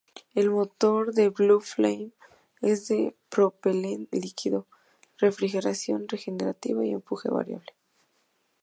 El 0.33 0.49
motor 0.49 1.13
del 1.13 1.29
"Blue 1.29 1.61
Flame" 1.61 2.09
es 2.59 2.87
de 2.87 3.15
propelente 3.29 4.19
líquido, 4.19 4.65
refrigeración 5.19 6.07
regenerativa 6.07 6.83
y 6.83 6.89
empuje 6.89 7.29
variable. 7.29 7.71